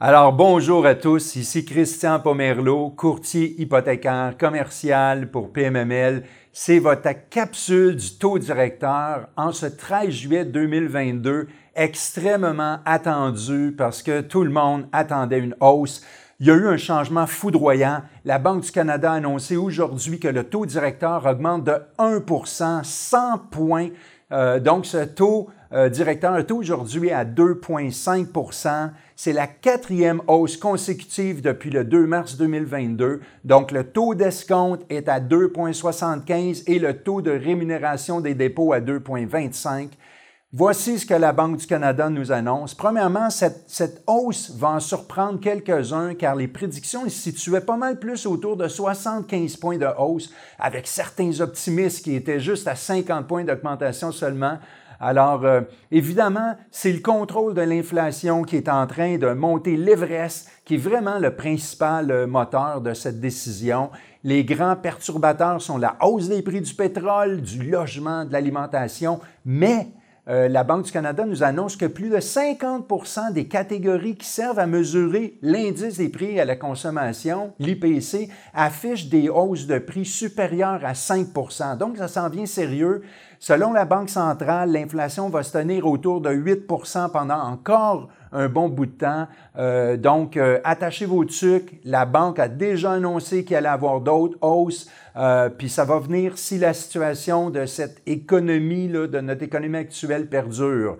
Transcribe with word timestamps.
Alors 0.00 0.32
bonjour 0.32 0.86
à 0.86 0.96
tous, 0.96 1.36
ici 1.36 1.64
Christian 1.64 2.18
Pomerleau, 2.18 2.90
courtier 2.90 3.54
hypothécaire 3.60 4.36
commercial 4.36 5.30
pour 5.30 5.52
PMML. 5.52 6.24
C'est 6.52 6.80
votre 6.80 7.10
capsule 7.30 7.94
du 7.94 8.18
taux 8.18 8.40
directeur 8.40 9.28
en 9.36 9.52
ce 9.52 9.66
13 9.66 10.10
juillet 10.10 10.44
2022, 10.46 11.46
extrêmement 11.76 12.80
attendu 12.84 13.72
parce 13.78 14.02
que 14.02 14.20
tout 14.20 14.42
le 14.42 14.50
monde 14.50 14.88
attendait 14.90 15.38
une 15.38 15.54
hausse. 15.60 16.04
Il 16.40 16.48
y 16.48 16.50
a 16.50 16.54
eu 16.54 16.66
un 16.66 16.76
changement 16.76 17.28
foudroyant. 17.28 18.02
La 18.24 18.40
Banque 18.40 18.64
du 18.64 18.72
Canada 18.72 19.12
a 19.12 19.14
annoncé 19.14 19.56
aujourd'hui 19.56 20.18
que 20.18 20.26
le 20.26 20.42
taux 20.42 20.66
directeur 20.66 21.24
augmente 21.24 21.62
de 21.62 21.74
1% 22.00 22.82
100 22.82 23.38
points. 23.52 23.90
Euh, 24.32 24.58
donc, 24.58 24.86
ce 24.86 25.04
taux 25.04 25.50
euh, 25.74 25.88
directeur 25.88 26.36
est 26.36 26.52
aujourd'hui 26.52 27.10
à 27.10 27.24
2,5% 27.24 28.90
C'est 29.16 29.32
la 29.32 29.48
quatrième 29.48 30.22
hausse 30.28 30.56
consécutive 30.56 31.42
depuis 31.42 31.70
le 31.70 31.84
2 31.84 32.06
mars 32.06 32.36
2022. 32.36 33.20
Donc, 33.44 33.72
le 33.72 33.82
taux 33.82 34.14
d'escompte 34.14 34.84
est 34.88 35.08
à 35.08 35.18
2,75 35.18 36.62
et 36.68 36.78
le 36.78 36.98
taux 36.98 37.22
de 37.22 37.32
rémunération 37.32 38.20
des 38.20 38.34
dépôts 38.34 38.72
à 38.72 38.80
2,25. 38.80 39.88
Voici 40.56 41.00
ce 41.00 41.06
que 41.06 41.14
la 41.14 41.32
Banque 41.32 41.56
du 41.56 41.66
Canada 41.66 42.08
nous 42.08 42.30
annonce. 42.30 42.76
Premièrement, 42.76 43.28
cette, 43.28 43.64
cette 43.66 44.04
hausse 44.06 44.52
va 44.56 44.68
en 44.68 44.78
surprendre 44.78 45.40
quelques-uns 45.40 46.14
car 46.14 46.36
les 46.36 46.46
prédictions 46.46 47.02
se 47.06 47.10
situaient 47.10 47.60
pas 47.60 47.76
mal 47.76 47.98
plus 47.98 48.24
autour 48.26 48.56
de 48.56 48.68
75 48.68 49.56
points 49.56 49.78
de 49.78 49.88
hausse, 49.98 50.32
avec 50.60 50.86
certains 50.86 51.40
optimistes 51.40 52.04
qui 52.04 52.14
étaient 52.14 52.38
juste 52.38 52.68
à 52.68 52.76
50 52.76 53.26
points 53.26 53.42
d'augmentation 53.42 54.12
seulement. 54.12 54.58
Alors, 55.00 55.44
euh, 55.44 55.62
évidemment, 55.90 56.54
c'est 56.70 56.92
le 56.92 57.00
contrôle 57.00 57.54
de 57.54 57.62
l'inflation 57.62 58.42
qui 58.42 58.56
est 58.56 58.68
en 58.68 58.86
train 58.86 59.18
de 59.18 59.32
monter 59.32 59.76
l'Everest, 59.76 60.48
qui 60.64 60.74
est 60.74 60.78
vraiment 60.78 61.18
le 61.18 61.34
principal 61.34 62.10
euh, 62.10 62.26
moteur 62.26 62.80
de 62.80 62.94
cette 62.94 63.20
décision. 63.20 63.90
Les 64.22 64.44
grands 64.44 64.76
perturbateurs 64.76 65.60
sont 65.60 65.78
la 65.78 65.96
hausse 66.00 66.28
des 66.28 66.42
prix 66.42 66.60
du 66.60 66.74
pétrole, 66.74 67.42
du 67.42 67.70
logement, 67.70 68.24
de 68.24 68.32
l'alimentation, 68.32 69.20
mais 69.44 69.88
euh, 70.26 70.48
la 70.48 70.64
Banque 70.64 70.86
du 70.86 70.92
Canada 70.92 71.26
nous 71.26 71.42
annonce 71.42 71.76
que 71.76 71.84
plus 71.84 72.08
de 72.08 72.16
50% 72.16 73.32
des 73.32 73.46
catégories 73.46 74.16
qui 74.16 74.26
servent 74.26 74.58
à 74.58 74.66
mesurer 74.66 75.38
l'indice 75.42 75.98
des 75.98 76.08
prix 76.08 76.40
à 76.40 76.46
la 76.46 76.56
consommation, 76.56 77.52
l'IPC, 77.58 78.30
affichent 78.54 79.10
des 79.10 79.28
hausses 79.28 79.66
de 79.66 79.78
prix 79.78 80.06
supérieures 80.06 80.82
à 80.82 80.94
5% 80.94 81.76
Donc, 81.76 81.98
ça 81.98 82.08
s'en 82.08 82.30
vient 82.30 82.46
sérieux. 82.46 83.02
Selon 83.46 83.74
la 83.74 83.84
Banque 83.84 84.08
centrale, 84.08 84.72
l'inflation 84.72 85.28
va 85.28 85.42
se 85.42 85.52
tenir 85.52 85.86
autour 85.86 86.22
de 86.22 86.30
8% 86.30 87.10
pendant 87.10 87.38
encore 87.38 88.08
un 88.32 88.48
bon 88.48 88.70
bout 88.70 88.86
de 88.86 88.92
temps. 88.92 89.28
Euh, 89.58 89.98
donc, 89.98 90.38
euh, 90.38 90.60
attachez 90.64 91.04
vos 91.04 91.26
trucs. 91.26 91.78
La 91.84 92.06
banque 92.06 92.38
a 92.38 92.48
déjà 92.48 92.92
annoncé 92.92 93.44
qu'il 93.44 93.54
allait 93.54 93.68
avoir 93.68 94.00
d'autres 94.00 94.38
hausses. 94.40 94.88
Euh, 95.16 95.50
puis 95.50 95.68
ça 95.68 95.84
va 95.84 95.98
venir 95.98 96.38
si 96.38 96.56
la 96.56 96.72
situation 96.72 97.50
de 97.50 97.66
cette 97.66 98.00
économie, 98.06 98.88
là, 98.88 99.08
de 99.08 99.20
notre 99.20 99.42
économie 99.42 99.76
actuelle 99.76 100.26
perdure. 100.26 100.96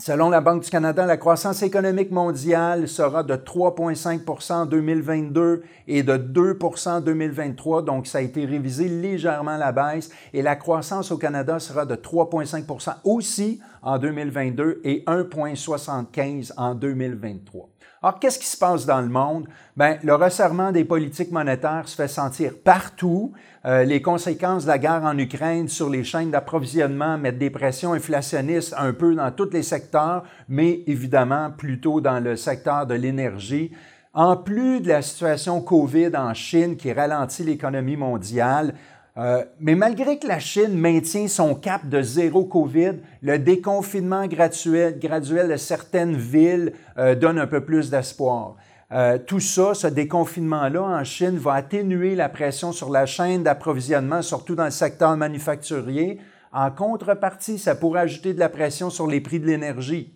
Selon 0.00 0.28
la 0.28 0.40
Banque 0.40 0.64
du 0.64 0.70
Canada, 0.70 1.06
la 1.06 1.16
croissance 1.16 1.62
économique 1.62 2.10
mondiale 2.10 2.88
sera 2.88 3.22
de 3.22 3.36
3,5% 3.36 4.52
en 4.52 4.66
2022 4.66 5.62
et 5.86 6.02
de 6.02 6.16
2% 6.16 6.88
en 6.88 7.00
2023, 7.00 7.84
donc 7.84 8.08
ça 8.08 8.18
a 8.18 8.20
été 8.20 8.44
révisé 8.44 8.88
légèrement 8.88 9.52
à 9.52 9.58
la 9.58 9.70
baisse. 9.70 10.10
Et 10.32 10.42
la 10.42 10.56
croissance 10.56 11.12
au 11.12 11.16
Canada 11.16 11.60
sera 11.60 11.86
de 11.86 11.94
3,5% 11.94 12.96
aussi 13.04 13.60
en 13.82 13.98
2022 13.98 14.80
et 14.82 15.04
1,75 15.06 16.52
en 16.56 16.74
2023. 16.74 17.73
Alors, 18.02 18.18
qu'est-ce 18.18 18.38
qui 18.38 18.46
se 18.46 18.58
passe 18.58 18.84
dans 18.84 19.00
le 19.00 19.08
monde? 19.08 19.48
Bien, 19.76 19.98
le 20.02 20.14
resserrement 20.14 20.72
des 20.72 20.84
politiques 20.84 21.30
monétaires 21.30 21.88
se 21.88 21.96
fait 21.96 22.08
sentir 22.08 22.52
partout. 22.62 23.32
Euh, 23.64 23.84
les 23.84 24.02
conséquences 24.02 24.64
de 24.64 24.68
la 24.68 24.78
guerre 24.78 25.04
en 25.04 25.16
Ukraine 25.16 25.68
sur 25.68 25.88
les 25.88 26.04
chaînes 26.04 26.30
d'approvisionnement 26.30 27.16
mettent 27.16 27.38
des 27.38 27.48
pressions 27.48 27.94
inflationnistes 27.94 28.74
un 28.76 28.92
peu 28.92 29.14
dans 29.14 29.30
tous 29.30 29.48
les 29.50 29.62
secteurs, 29.62 30.24
mais 30.48 30.82
évidemment 30.86 31.50
plutôt 31.50 32.02
dans 32.02 32.22
le 32.22 32.36
secteur 32.36 32.86
de 32.86 32.94
l'énergie. 32.94 33.72
En 34.12 34.36
plus 34.36 34.80
de 34.80 34.88
la 34.88 35.00
situation 35.00 35.62
COVID 35.62 36.10
en 36.14 36.34
Chine 36.34 36.76
qui 36.76 36.92
ralentit 36.92 37.42
l'économie 37.42 37.96
mondiale, 37.96 38.74
euh, 39.16 39.44
mais 39.60 39.76
malgré 39.76 40.18
que 40.18 40.26
la 40.26 40.40
Chine 40.40 40.76
maintient 40.76 41.28
son 41.28 41.54
cap 41.54 41.88
de 41.88 42.02
zéro 42.02 42.44
COVID, 42.44 42.94
le 43.22 43.38
déconfinement 43.38 44.26
graduel, 44.26 44.98
de 44.98 45.56
certaines 45.56 46.16
villes 46.16 46.72
euh, 46.98 47.14
donne 47.14 47.38
un 47.38 47.46
peu 47.46 47.64
plus 47.64 47.90
d'espoir. 47.90 48.56
Euh, 48.90 49.18
tout 49.18 49.40
ça, 49.40 49.74
ce 49.74 49.86
déconfinement-là 49.86 50.82
en 50.82 51.04
Chine 51.04 51.38
va 51.38 51.54
atténuer 51.54 52.16
la 52.16 52.28
pression 52.28 52.72
sur 52.72 52.90
la 52.90 53.06
chaîne 53.06 53.44
d'approvisionnement, 53.44 54.20
surtout 54.20 54.56
dans 54.56 54.64
le 54.64 54.70
secteur 54.70 55.16
manufacturier. 55.16 56.18
En 56.52 56.70
contrepartie, 56.72 57.58
ça 57.58 57.76
pourrait 57.76 58.00
ajouter 58.00 58.34
de 58.34 58.40
la 58.40 58.48
pression 58.48 58.90
sur 58.90 59.06
les 59.06 59.20
prix 59.20 59.38
de 59.38 59.46
l'énergie. 59.46 60.12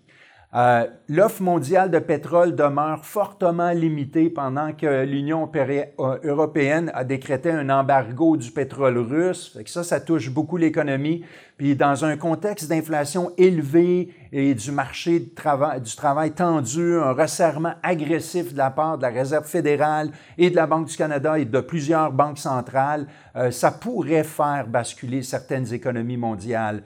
Euh, 0.54 0.86
l'offre 1.10 1.42
mondiale 1.42 1.90
de 1.90 1.98
pétrole 1.98 2.56
demeure 2.56 3.04
fortement 3.04 3.70
limitée 3.72 4.30
pendant 4.30 4.72
que 4.72 5.04
l'Union 5.04 5.50
euh, 5.54 6.18
européenne 6.24 6.90
a 6.94 7.04
décrété 7.04 7.50
un 7.50 7.68
embargo 7.68 8.38
du 8.38 8.50
pétrole 8.50 8.96
russe. 8.96 9.58
ça, 9.66 9.84
ça 9.84 10.00
touche 10.00 10.30
beaucoup 10.30 10.56
l'économie. 10.56 11.22
Puis 11.58 11.76
dans 11.76 12.06
un 12.06 12.16
contexte 12.16 12.70
d'inflation 12.70 13.30
élevée 13.36 14.08
et 14.32 14.54
du 14.54 14.72
marché 14.72 15.20
du 15.20 15.96
travail 15.96 16.30
tendu, 16.30 16.94
un 16.94 17.12
resserrement 17.12 17.74
agressif 17.82 18.54
de 18.54 18.58
la 18.58 18.70
part 18.70 18.96
de 18.96 19.02
la 19.02 19.10
Réserve 19.10 19.44
fédérale 19.44 20.12
et 20.38 20.48
de 20.48 20.56
la 20.56 20.66
Banque 20.66 20.86
du 20.86 20.96
Canada 20.96 21.38
et 21.38 21.44
de 21.44 21.60
plusieurs 21.60 22.10
banques 22.10 22.38
centrales, 22.38 23.06
euh, 23.36 23.50
ça 23.50 23.70
pourrait 23.70 24.24
faire 24.24 24.66
basculer 24.66 25.22
certaines 25.22 25.74
économies 25.74 26.16
mondiales 26.16 26.82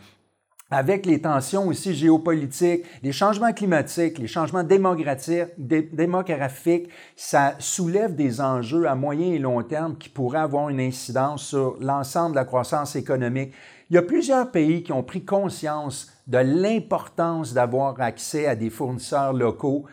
avec 0.73 1.05
les 1.05 1.21
tensions 1.21 1.69
aussi 1.69 1.95
géopolitiques, 1.95 2.87
les 3.03 3.13
changements 3.13 3.53
climatiques, 3.53 4.19
les 4.19 4.27
changements 4.27 4.65
démographiques, 4.65 6.89
ça 7.15 7.55
soulève 7.59 8.15
des 8.15 8.41
enjeux 8.41 8.89
à 8.89 8.95
moyen 8.95 9.35
et 9.35 9.39
long 9.39 9.63
terme 9.63 9.99
qui 9.99 10.09
pourraient 10.09 10.39
avoir 10.39 10.71
une 10.71 10.81
incidence 10.81 11.45
sur 11.45 11.77
l'ensemble 11.79 12.31
de 12.31 12.37
la 12.37 12.47
croissance 12.47 12.97
économique. 12.97 13.53
Il 13.91 13.97
y 13.97 13.99
a 13.99 14.03
plusieurs 14.03 14.51
pays 14.51 14.83
qui 14.83 14.93
ont 14.93 15.03
pris 15.03 15.27
conscience 15.27 16.11
de 16.27 16.39
l'importance 16.39 17.53
d'avoir 17.53 18.01
accès 18.01 18.47
à 18.47 18.57
des 18.57 18.71
fournisseurs 18.71 19.35
locaux 19.35 19.85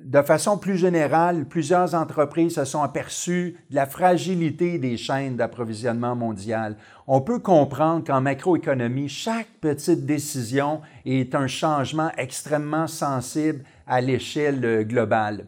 de 0.00 0.22
façon 0.22 0.58
plus 0.58 0.76
générale, 0.76 1.46
plusieurs 1.46 1.94
entreprises 1.94 2.56
se 2.56 2.64
sont 2.64 2.82
aperçues 2.82 3.56
de 3.70 3.76
la 3.76 3.86
fragilité 3.86 4.78
des 4.78 4.96
chaînes 4.96 5.36
d'approvisionnement 5.36 6.16
mondiales. 6.16 6.76
On 7.06 7.20
peut 7.20 7.38
comprendre 7.38 8.04
qu'en 8.04 8.20
macroéconomie, 8.20 9.08
chaque 9.08 9.48
petite 9.60 10.04
décision 10.04 10.80
est 11.06 11.36
un 11.36 11.46
changement 11.46 12.10
extrêmement 12.16 12.88
sensible 12.88 13.62
à 13.86 14.00
l'échelle 14.00 14.84
globale. 14.84 15.46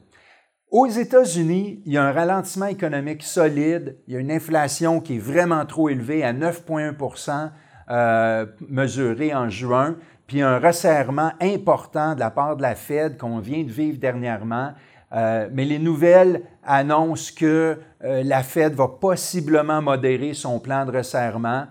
Aux 0.70 0.86
États-Unis, 0.86 1.82
il 1.84 1.92
y 1.92 1.96
a 1.96 2.04
un 2.04 2.12
ralentissement 2.12 2.66
économique 2.66 3.24
solide, 3.24 3.98
il 4.06 4.14
y 4.14 4.16
a 4.16 4.20
une 4.20 4.30
inflation 4.30 5.00
qui 5.00 5.16
est 5.16 5.20
vraiment 5.20 5.66
trop 5.66 5.88
élevée 5.88 6.22
à 6.22 6.32
9,1% 6.32 7.50
euh, 7.88 8.46
mesurée 8.68 9.34
en 9.34 9.48
juin 9.48 9.96
puis 10.26 10.42
un 10.42 10.58
resserrement 10.58 11.32
important 11.40 12.14
de 12.14 12.20
la 12.20 12.30
part 12.30 12.56
de 12.56 12.62
la 12.62 12.74
Fed 12.74 13.16
qu'on 13.16 13.38
vient 13.38 13.62
de 13.62 13.70
vivre 13.70 13.98
dernièrement. 13.98 14.72
Euh, 15.12 15.48
mais 15.52 15.64
les 15.64 15.78
nouvelles 15.78 16.42
annoncent 16.64 17.32
que 17.36 17.78
euh, 18.04 18.22
la 18.24 18.42
Fed 18.42 18.74
va 18.74 18.88
possiblement 18.88 19.80
modérer 19.80 20.34
son 20.34 20.58
plan 20.58 20.84
de 20.84 20.96
resserrement. 20.96 21.66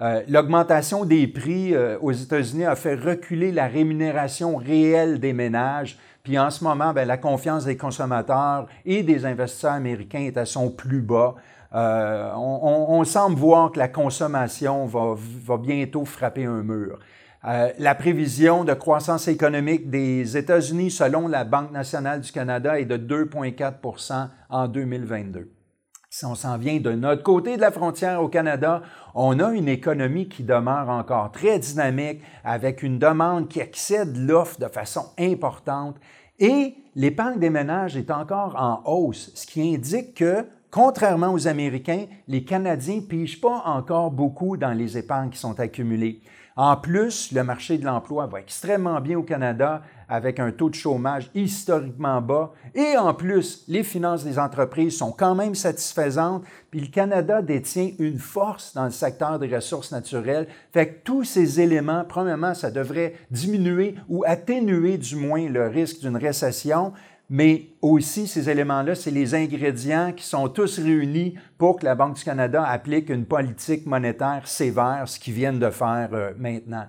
Euh, 0.00 0.22
l'augmentation 0.28 1.04
des 1.04 1.26
prix 1.26 1.74
aux 2.00 2.12
États-Unis 2.12 2.64
a 2.64 2.74
fait 2.74 2.94
reculer 2.94 3.52
la 3.52 3.66
rémunération 3.66 4.56
réelle 4.56 5.20
des 5.20 5.34
ménages. 5.34 5.98
Puis 6.22 6.38
en 6.38 6.50
ce 6.50 6.64
moment, 6.64 6.94
bien, 6.94 7.04
la 7.04 7.18
confiance 7.18 7.66
des 7.66 7.76
consommateurs 7.76 8.66
et 8.86 9.02
des 9.02 9.26
investisseurs 9.26 9.72
américains 9.72 10.20
est 10.20 10.38
à 10.38 10.46
son 10.46 10.70
plus 10.70 11.02
bas. 11.02 11.34
On, 11.72 12.86
on, 12.88 13.04
semble 13.04 13.36
voir 13.36 13.70
que 13.70 13.78
la 13.78 13.88
consommation 13.88 14.86
va, 14.86 15.14
va 15.16 15.56
bientôt 15.56 16.04
frapper 16.04 16.44
un 16.44 16.62
mur. 16.62 16.98
Euh, 17.46 17.70
la 17.78 17.94
prévision 17.94 18.64
de 18.64 18.74
croissance 18.74 19.26
économique 19.26 19.88
des 19.88 20.36
États-Unis, 20.36 20.90
selon 20.90 21.26
la 21.26 21.44
Banque 21.44 21.72
nationale 21.72 22.20
du 22.20 22.30
Canada, 22.32 22.78
est 22.78 22.84
de 22.84 22.98
2,4% 22.98 24.28
en 24.50 24.68
2022. 24.68 25.50
Si 26.10 26.24
on 26.26 26.34
s'en 26.34 26.58
vient 26.58 26.80
de 26.80 26.90
notre 26.90 27.22
côté 27.22 27.56
de 27.56 27.62
la 27.62 27.70
frontière 27.70 28.20
au 28.20 28.28
Canada, 28.28 28.82
on 29.14 29.38
a 29.38 29.52
une 29.52 29.68
économie 29.68 30.28
qui 30.28 30.42
demeure 30.42 30.90
encore 30.90 31.30
très 31.30 31.58
dynamique, 31.58 32.20
avec 32.44 32.82
une 32.82 32.98
demande 32.98 33.48
qui 33.48 33.60
excède 33.60 34.16
l'offre 34.16 34.58
de 34.58 34.66
façon 34.66 35.06
importante 35.18 35.96
et 36.40 36.74
l'épargne 36.94 37.38
des 37.38 37.50
ménages 37.50 37.96
est 37.96 38.10
encore 38.10 38.56
en 38.58 38.82
hausse, 38.90 39.30
ce 39.34 39.46
qui 39.46 39.74
indique 39.74 40.14
que 40.14 40.44
contrairement 40.70 41.32
aux 41.32 41.48
Américains, 41.48 42.06
les 42.28 42.44
Canadiens 42.44 42.96
ne 42.96 43.00
pigent 43.00 43.40
pas 43.40 43.62
encore 43.64 44.10
beaucoup 44.10 44.56
dans 44.56 44.72
les 44.72 44.98
épargnes 44.98 45.30
qui 45.30 45.38
sont 45.38 45.58
accumulées. 45.60 46.20
En 46.56 46.76
plus, 46.76 47.32
le 47.32 47.42
marché 47.42 47.78
de 47.78 47.86
l'emploi 47.86 48.26
va 48.26 48.40
extrêmement 48.40 49.00
bien 49.00 49.16
au 49.16 49.22
Canada 49.22 49.82
avec 50.10 50.40
un 50.40 50.50
taux 50.50 50.68
de 50.68 50.74
chômage 50.74 51.30
historiquement 51.34 52.20
bas. 52.20 52.52
Et 52.74 52.98
en 52.98 53.14
plus, 53.14 53.64
les 53.68 53.84
finances 53.84 54.24
des 54.24 54.38
entreprises 54.38 54.98
sont 54.98 55.12
quand 55.12 55.34
même 55.34 55.54
satisfaisantes. 55.54 56.44
Puis 56.70 56.80
le 56.80 56.88
Canada 56.88 57.40
détient 57.40 57.92
une 57.98 58.18
force 58.18 58.74
dans 58.74 58.84
le 58.84 58.90
secteur 58.90 59.38
des 59.38 59.54
ressources 59.54 59.92
naturelles. 59.92 60.48
Fait 60.72 60.88
que 60.88 61.04
tous 61.04 61.24
ces 61.24 61.60
éléments, 61.60 62.04
premièrement, 62.06 62.52
ça 62.52 62.70
devrait 62.70 63.14
diminuer 63.30 63.94
ou 64.08 64.24
atténuer 64.26 64.98
du 64.98 65.16
moins 65.16 65.48
le 65.48 65.68
risque 65.68 66.00
d'une 66.00 66.16
récession. 66.16 66.92
Mais 67.32 67.68
aussi, 67.80 68.26
ces 68.26 68.50
éléments-là, 68.50 68.96
c'est 68.96 69.12
les 69.12 69.36
ingrédients 69.36 70.12
qui 70.12 70.24
sont 70.24 70.48
tous 70.48 70.80
réunis 70.80 71.36
pour 71.58 71.78
que 71.78 71.84
la 71.84 71.94
Banque 71.94 72.16
du 72.16 72.24
Canada 72.24 72.64
applique 72.66 73.08
une 73.08 73.24
politique 73.24 73.86
monétaire 73.86 74.48
sévère, 74.48 75.04
ce 75.06 75.20
qu'ils 75.20 75.34
viennent 75.34 75.60
de 75.60 75.70
faire 75.70 76.08
euh, 76.12 76.32
maintenant. 76.36 76.86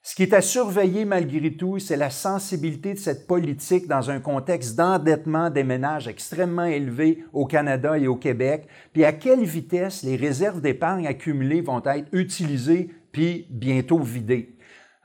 Ce 0.00 0.14
qui 0.14 0.22
est 0.22 0.32
à 0.32 0.40
surveiller 0.40 1.04
malgré 1.04 1.52
tout, 1.52 1.78
c'est 1.78 1.98
la 1.98 2.08
sensibilité 2.08 2.94
de 2.94 2.98
cette 2.98 3.26
politique 3.26 3.86
dans 3.86 4.10
un 4.10 4.18
contexte 4.18 4.76
d'endettement 4.76 5.50
des 5.50 5.62
ménages 5.62 6.08
extrêmement 6.08 6.64
élevé 6.64 7.24
au 7.34 7.44
Canada 7.44 7.96
et 7.98 8.08
au 8.08 8.16
Québec, 8.16 8.66
puis 8.94 9.04
à 9.04 9.12
quelle 9.12 9.44
vitesse 9.44 10.02
les 10.02 10.16
réserves 10.16 10.62
d'épargne 10.62 11.06
accumulées 11.06 11.60
vont 11.60 11.82
être 11.84 12.08
utilisées 12.12 12.90
puis 13.12 13.46
bientôt 13.50 14.00
vidées. 14.00 14.56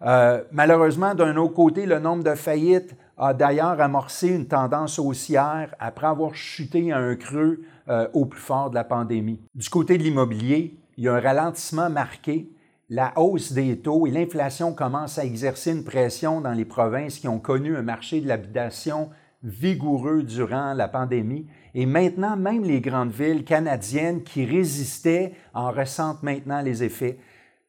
Euh, 0.01 0.43
malheureusement, 0.51 1.13
d'un 1.13 1.35
autre 1.35 1.53
côté, 1.53 1.85
le 1.85 1.99
nombre 1.99 2.23
de 2.23 2.35
faillites 2.35 2.95
a 3.17 3.33
d'ailleurs 3.33 3.81
amorcé 3.81 4.29
une 4.29 4.47
tendance 4.47 4.99
haussière 4.99 5.73
après 5.79 6.07
avoir 6.07 6.35
chuté 6.35 6.91
à 6.91 6.97
un 6.97 7.15
creux 7.15 7.61
euh, 7.89 8.07
au 8.13 8.25
plus 8.25 8.39
fort 8.39 8.69
de 8.69 8.75
la 8.75 8.83
pandémie. 8.83 9.39
Du 9.55 9.69
côté 9.69 9.97
de 9.97 10.03
l'immobilier, 10.03 10.77
il 10.97 11.05
y 11.05 11.07
a 11.07 11.15
un 11.15 11.19
ralentissement 11.19 11.89
marqué 11.89 12.49
la 12.89 13.11
hausse 13.17 13.51
des 13.51 13.79
taux 13.79 14.07
et 14.07 14.11
l'inflation 14.11 14.73
commencent 14.73 15.17
à 15.17 15.25
exercer 15.25 15.71
une 15.71 15.83
pression 15.83 16.39
dans 16.39 16.53
les 16.53 16.65
provinces 16.65 17.19
qui 17.19 17.27
ont 17.27 17.39
connu 17.39 17.75
un 17.75 17.81
marché 17.81 18.21
de 18.21 18.27
l'habitation 18.27 19.09
vigoureux 19.43 20.23
durant 20.23 20.73
la 20.73 20.87
pandémie. 20.87 21.47
Et 21.75 21.85
maintenant, 21.85 22.37
même 22.37 22.63
les 22.63 22.81
grandes 22.81 23.11
villes 23.11 23.43
canadiennes 23.43 24.23
qui 24.23 24.45
résistaient 24.45 25.33
en 25.53 25.71
ressentent 25.71 26.23
maintenant 26.23 26.61
les 26.61 26.83
effets. 26.83 27.19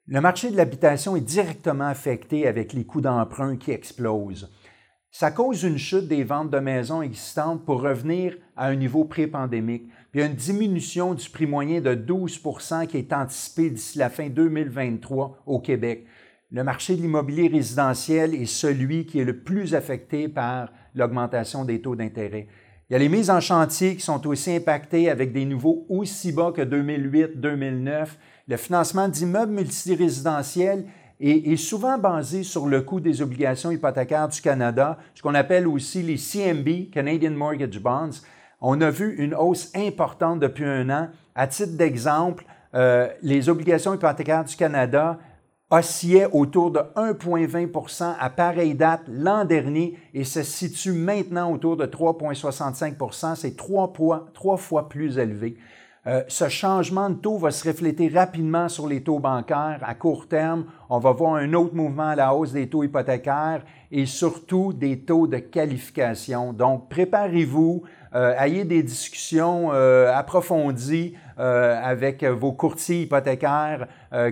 Le 0.06 0.21
marché 0.21 0.50
de 0.50 0.56
l'habitation 0.56 1.17
est 1.17 1.21
directement 1.21 1.89
affecté 1.89 2.47
avec 2.47 2.73
les 2.73 2.85
coûts 2.85 3.03
d'emprunt 3.03 3.56
qui 3.56 3.73
explosent. 3.73 4.50
Ça 5.10 5.31
cause 5.31 5.62
une 5.62 5.78
chute 5.78 6.06
des 6.06 6.22
ventes 6.22 6.50
de 6.50 6.58
maisons 6.58 7.00
existantes 7.00 7.64
pour 7.64 7.81
revenir 7.81 8.37
à 8.56 8.66
un 8.66 8.76
niveau 8.76 9.05
pré-pandémique. 9.05 9.88
il 10.12 10.20
y 10.20 10.22
a 10.22 10.26
une 10.26 10.34
diminution 10.34 11.14
du 11.14 11.28
prix 11.31 11.46
moyen 11.46 11.81
de 11.81 11.94
12 11.94 12.43
qui 12.88 12.99
est 12.99 13.12
anticipée 13.12 13.70
d'ici 13.70 13.99
la 13.99 14.10
fin 14.10 14.28
2023 14.28 15.43
au 15.46 15.60
Québec. 15.60 16.06
Le 16.50 16.62
marché 16.62 16.94
de 16.94 17.02
l'immobilier 17.02 17.49
résidentiel 17.49 18.34
est 18.34 18.46
celui 18.46 19.06
qui 19.06 19.19
est 19.19 19.25
le 19.25 19.38
plus 19.40 19.75
affecté 19.75 20.28
par 20.28 20.70
l'augmentation 20.94 21.64
des 21.64 21.81
taux 21.81 21.96
d'intérêt. 21.96 22.46
Il 22.88 22.94
y 22.94 22.96
a 22.96 22.99
les 22.99 23.08
mises 23.08 23.31
en 23.31 23.40
chantier 23.40 23.96
qui 23.96 24.02
sont 24.02 24.26
aussi 24.26 24.56
impactées 24.56 25.11
avec 25.11 25.32
des 25.32 25.44
niveaux 25.44 25.84
aussi 25.88 26.32
bas 26.32 26.52
que 26.52 26.62
2008-2009. 26.62 28.08
Le 28.46 28.56
financement 28.56 29.08
d'immeubles 29.08 29.52
multirésidentiels 29.52 30.87
est, 31.20 31.56
souvent 31.56 31.99
basé 31.99 32.43
sur 32.43 32.67
le 32.67 32.82
coût 32.82 33.00
des 33.00 33.23
obligations 33.23 33.70
hypothécaires 33.70 34.29
du 34.29 34.41
Canada, 34.41 34.99
ce 35.15 35.23
qu'on 35.23 35.35
appelle 35.35 35.67
aussi 35.67 36.03
les 36.03 36.17
CMB, 36.17 36.91
Canadian 36.93 37.32
Mortgage 37.32 37.81
Bonds. 37.81 38.23
On 38.61 38.81
a 38.81 38.91
vu 38.91 39.17
une 39.17 39.35
hausse 39.35 39.73
importante 39.75 40.41
depuis 40.41 40.65
un 40.65 40.88
an. 40.91 41.09
À 41.35 41.47
titre 41.47 41.76
d'exemple, 41.76 42.44
euh, 42.75 43.09
les 43.23 43.49
obligations 43.49 43.94
hypothécaires 43.94 44.44
du 44.44 44.56
Canada 44.56 45.19
oscillaient 45.70 46.29
autour 46.32 46.70
de 46.70 46.81
1,20% 46.97 48.14
à 48.19 48.31
pareille 48.31 48.75
date 48.75 49.03
l'an 49.06 49.44
dernier 49.44 49.99
et 50.14 50.25
se 50.25 50.43
situent 50.43 50.93
maintenant 50.93 51.53
autour 51.53 51.76
de 51.76 51.85
3,65% 51.85 53.37
C'est 53.37 53.56
trois 53.56 54.56
fois 54.56 54.88
plus 54.88 55.19
élevé. 55.19 55.56
Euh, 56.06 56.23
ce 56.29 56.49
changement 56.49 57.11
de 57.11 57.17
taux 57.17 57.39
va 57.39 57.50
se 57.50 57.69
refléter 57.69 58.09
rapidement 58.09 58.69
sur 58.69 58.87
les 58.87 59.03
taux 59.03 59.19
bancaires 59.19 59.81
à 59.83 59.95
court 59.95 60.29
terme. 60.29 60.65
On 60.89 60.99
va 60.99 61.12
voir 61.12 61.35
un 61.35 61.53
autre 61.55 61.75
mouvement 61.75 62.11
à 62.11 62.17
la 62.17 62.35
hausse 62.35 62.53
des 62.53 62.69
taux 62.69 62.85
hypothécaires 62.85 63.62
et 63.91 64.06
surtout 64.06 64.73
des 64.73 65.00
taux 65.00 65.27
de 65.27 65.39
qualification. 65.39 66.53
Donc, 66.53 66.89
préparez-vous, 66.89 67.83
euh, 68.15 68.35
ayez 68.39 68.65
des 68.65 68.83
discussions 68.83 69.71
euh, 69.73 70.15
approfondies 70.15 71.15
avec 71.41 72.25
vos 72.25 72.50
courtiers 72.50 73.03
hypothécaires. 73.03 73.87